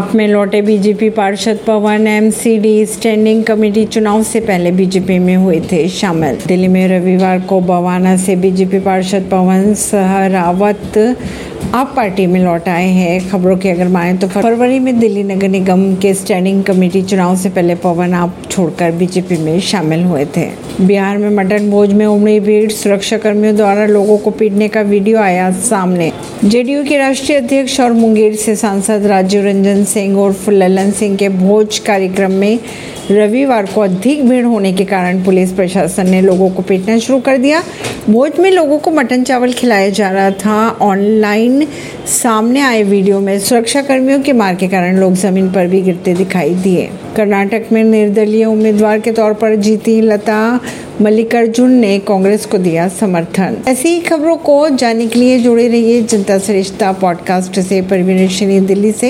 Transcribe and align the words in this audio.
में 0.00 0.26
लौटे 0.28 0.60
बीजेपी 0.62 1.08
पार्षद 1.10 1.58
पवन 1.66 2.06
एमसीडी 2.06 2.86
स्टैंडिंग 2.86 3.42
कमेटी 3.44 3.84
चुनाव 3.84 4.22
से 4.22 4.40
पहले 4.40 4.70
बीजेपी 4.72 5.18
में 5.18 5.34
हुए 5.36 5.60
थे 5.72 5.88
शामिल। 5.88 6.38
दिल्ली 6.46 6.68
में 6.68 6.86
रविवार 6.88 7.40
को 7.40 7.60
बवाना 7.60 8.16
से 8.16 8.36
बीजेपी 8.36 8.80
पार्षद 8.80 9.28
पवन 9.30 9.74
सहरावत 9.74 10.98
आप 11.74 11.92
पार्टी 11.96 12.26
में 12.26 12.40
लौट 12.40 12.68
आए 12.68 12.88
हैं। 12.88 13.28
खबरों 13.30 13.56
की 13.56 13.68
अगर 13.68 13.88
माने 13.88 14.16
तो 14.18 14.28
फरवरी 14.28 14.78
में 14.78 14.98
दिल्ली 15.00 15.22
नगर 15.22 15.48
निगम 15.48 15.94
के 15.96 16.14
स्टैंडिंग 16.14 16.64
कमेटी 16.64 17.02
चुनाव 17.02 17.36
से 17.36 17.50
पहले 17.50 17.74
पवन 17.74 18.14
आप 18.14 18.42
छोड़कर 18.50 18.92
बीजेपी 18.92 19.36
में 19.36 19.60
शामिल 19.60 20.04
हुए 20.04 20.24
थे। 20.36 20.69
बिहार 20.80 21.18
में 21.18 21.30
मटन 21.30 21.70
भोज 21.70 21.92
में 21.92 22.04
उमड़ी 22.06 22.38
भीड़ 22.40 22.70
सुरक्षा 22.72 23.16
कर्मियों 23.18 23.56
द्वारा 23.56 23.84
लोगों 23.86 24.16
को 24.18 24.30
पीटने 24.30 24.68
का 24.68 24.80
वीडियो 24.80 25.18
आया 25.18 25.50
सामने। 25.52 26.10
जेडीयू 26.44 26.84
के 26.84 26.96
राष्ट्रीय 26.98 27.38
अध्यक्ष 27.38 27.78
और 27.80 27.92
मुंगेर 27.92 28.34
से 28.34 28.54
सांसद 28.56 29.06
राजीव 29.06 29.44
रंजन 29.44 29.84
सिंह 29.84 30.18
उर्फ़ 30.18 30.50
ललन 30.50 30.90
सिंह 30.90 31.16
के 31.16 31.28
भोज 31.28 31.78
कार्यक्रम 31.78 32.32
में 32.32 32.58
रविवार 33.10 33.66
को 33.66 33.80
अधिक 33.80 34.28
भीड़ 34.28 34.44
होने 34.44 34.72
के 34.72 34.84
कारण 34.84 35.22
पुलिस 35.24 35.52
प्रशासन 35.52 36.10
ने 36.10 36.20
लोगों 36.20 36.50
को 36.50 36.62
पीटना 36.62 36.98
शुरू 36.98 37.20
कर 37.20 37.38
दिया। 37.38 37.62
भोज 38.10 38.38
में 38.40 38.50
लोगों 38.50 38.78
को 38.78 38.90
मटन 38.90 39.22
चावल 39.22 39.52
खिलाया 39.52 39.88
जा 39.90 40.10
रहा 40.10 40.30
था। 40.30 40.68
ऑनलाइन 40.82 41.66
सामने 42.22 42.60
आए 42.60 42.82
वीडियो 42.82 43.20
में 43.20 43.38
सुरक्षा 43.38 43.82
कर्मियों 43.82 44.20
के 44.20 44.32
मार 44.32 44.54
के 44.54 44.68
कारण 44.68 44.98
लोग 44.98 45.14
ज़मीन 45.14 45.52
पर 45.52 45.66
भी 45.66 45.82
गिरते 45.82 46.14
दिखाई 46.14 46.54
दिए। 46.54 46.88
कर्नाटक 47.16 47.62
में 47.72 47.84
निर्दलीय 47.84 48.44
उम्मीदवार 48.44 49.00
के 49.00 49.12
तौर 49.12 49.32
पर 49.32 49.56
जीती 49.56 50.00
लता 50.00 50.60
मल्लिकार्जुन 51.02 51.70
ने 51.70 51.98
कांग्रेस 51.98 52.46
को 52.46 52.58
दिया 52.58 52.88
समर्थन। 52.88 53.56
ऐसी 53.68 53.88
ही 53.88 54.00
खबरों 54.00 54.36
को 54.36 54.68
जानने 54.68 55.06
के 55.06 55.18
लिए 55.18 55.38
जुड़े 55.38 55.68
रहिए 55.68 56.02
जनता 56.02 56.38
सरिश्ता 56.38 56.92
पॉडकास्ट 56.92 57.60
से। 57.60 57.82
परवीन 57.82 58.66
दिल्ली 58.66 58.92
से। 58.92 59.08